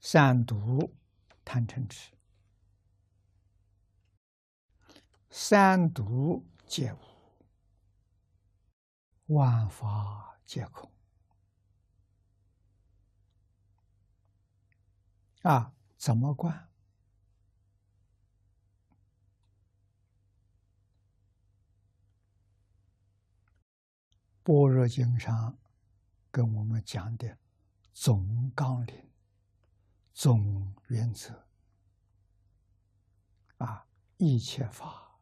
[0.00, 0.94] 三毒
[1.44, 2.12] 贪嗔痴，
[5.28, 6.98] 三毒皆无，
[9.34, 10.90] 万法皆空。
[15.42, 16.68] 啊，怎么观？
[24.42, 25.58] 般若经上
[26.30, 27.38] 跟我们讲的
[27.92, 29.09] 总纲领、
[30.22, 31.32] 总原则
[33.56, 33.86] 啊，
[34.18, 35.18] 一切法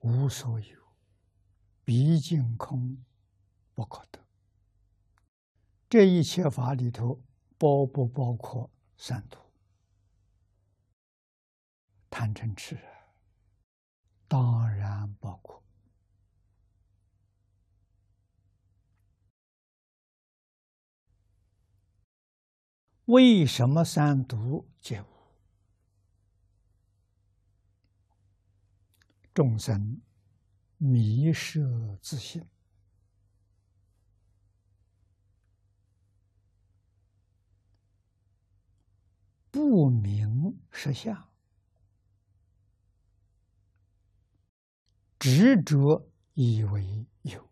[0.00, 0.82] 无所有，
[1.84, 3.04] 毕竟空
[3.72, 4.18] 不可得。
[5.88, 7.22] 这一切法里头，
[7.56, 9.38] 包不包括三毒、
[12.10, 12.76] 贪嗔痴？
[14.26, 15.62] 当然包括。
[23.06, 25.06] 为什么三毒皆无？
[29.32, 30.00] 众生
[30.76, 32.44] 迷失自信，
[39.52, 41.28] 不明实相。
[45.20, 47.48] 执着以为有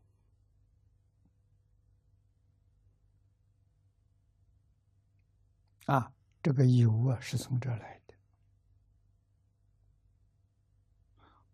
[5.85, 8.15] 啊，这个有啊是从这来的。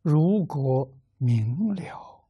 [0.03, 2.28] 如果明了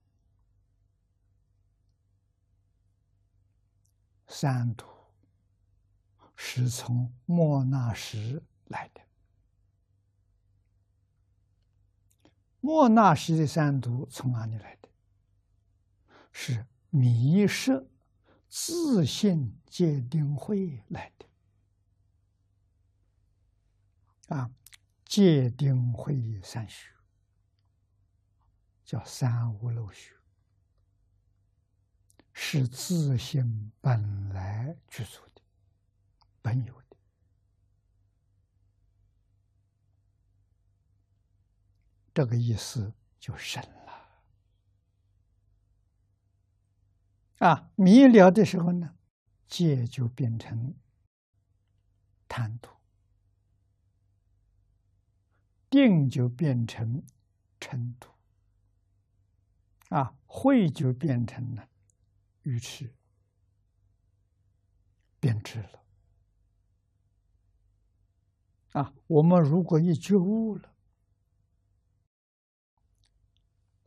[4.27, 4.87] 三毒
[6.35, 9.01] 是从莫那什来的。
[12.61, 14.89] 莫那什的三毒从哪里来的？
[16.33, 17.89] 是迷失
[18.49, 21.27] 自信界定会来的。
[24.31, 24.51] 啊，
[25.05, 26.91] 界定会三学，
[28.85, 30.15] 叫三无漏学，
[32.33, 35.43] 是自信本来具足的，
[36.41, 36.97] 本有的。
[42.15, 44.09] 这个意思就深了
[47.39, 47.71] 啊！
[47.75, 48.97] 迷了的时候呢，
[49.49, 50.75] 戒就变成
[52.29, 52.80] 贪图；
[55.71, 57.03] 定就变成
[57.59, 58.11] 尘土；
[59.89, 61.69] 啊，慧就变成了
[62.43, 62.93] 愚痴，
[65.19, 65.85] 变质了。
[68.73, 70.75] 啊，我们如果一觉悟了。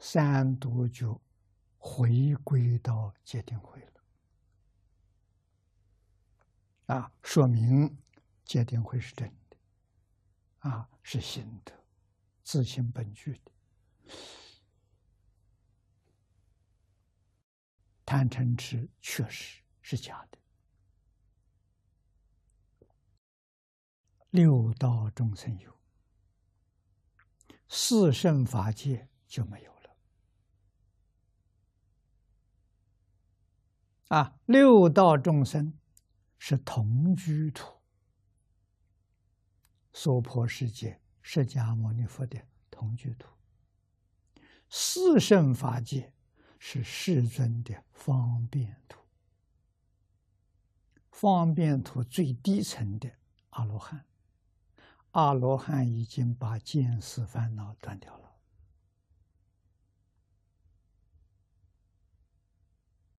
[0.06, 1.22] 三毒就
[1.78, 4.02] 回归到界定会了，
[6.94, 7.98] 啊，说明
[8.44, 9.36] 界定会是真的，
[10.64, 11.72] 啊，是心的，
[12.44, 13.52] 自性本具的。
[18.06, 20.38] 贪嗔痴确实是假的，
[24.30, 25.80] 六道众生有，
[27.68, 29.98] 四圣法界就没有了。
[34.10, 35.78] 啊，六道众生
[36.38, 37.83] 是同居土，
[39.94, 43.30] 娑婆世界释迦牟尼佛的同居土。
[44.70, 46.12] 四圣法界
[46.58, 49.00] 是世尊的方便土，
[51.12, 53.12] 方便土最低层的
[53.52, 54.04] 阿罗汉，
[55.12, 58.24] 阿罗汉已经把见思烦恼断掉了。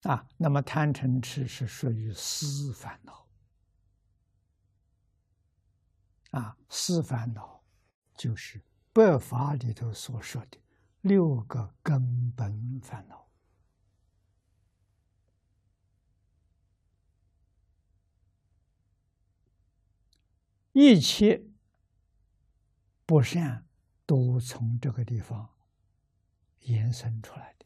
[0.03, 3.24] 啊，那么贪嗔痴是属于思烦恼，
[6.35, 7.63] 啊，四烦恼
[8.13, 10.57] 就是白法里头所说的
[10.99, 13.29] 六个根本烦恼，
[20.73, 21.41] 一切
[23.05, 23.65] 不善
[24.05, 25.55] 都从这个地方
[26.59, 27.65] 延伸出来的。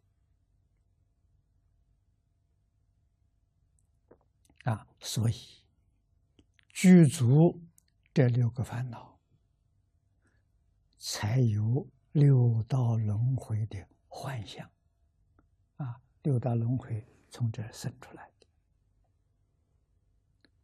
[4.72, 5.34] 啊，所以
[6.68, 7.64] 具足
[8.20, 9.18] 这六个烦恼，
[10.98, 14.70] 才有六道轮回的幻象。
[15.78, 18.48] 啊，六道轮回从这生出来的，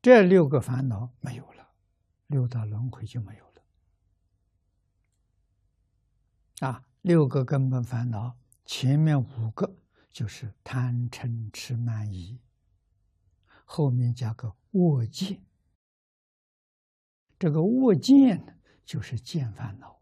[0.01, 1.69] 这六个烦恼没有了，
[2.27, 3.61] 六道轮回就没有了。
[6.67, 9.77] 啊，六个根本烦恼，前面五个
[10.11, 12.37] 就是贪嗔痴慢疑。
[13.63, 15.41] 后面加个卧见。
[17.37, 18.53] 这个卧见呢，
[18.85, 19.99] 就是见烦恼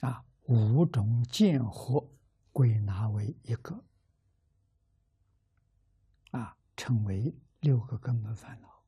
[0.00, 2.08] 啊，五种见惑
[2.52, 3.84] 归纳为一个
[6.30, 8.79] 啊，称为六个根本烦恼。